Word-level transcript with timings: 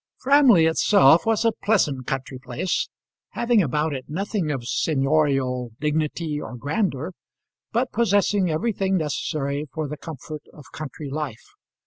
Framley 0.17 0.65
itself 0.65 1.27
was 1.27 1.45
a 1.45 1.51
pleasant 1.63 2.07
country 2.07 2.39
place, 2.39 2.89
having 3.33 3.61
about 3.61 3.93
it 3.93 4.05
nothing 4.07 4.49
of 4.49 4.63
seignorial 4.67 5.73
dignity 5.79 6.41
or 6.41 6.55
grandeur, 6.57 7.11
but 7.71 7.91
possessing 7.91 8.49
everything 8.49 8.97
necessary 8.97 9.67
for 9.71 9.87
the 9.87 9.97
comfort 9.97 10.41
of 10.55 10.65
country 10.73 11.11
life. 11.11 11.53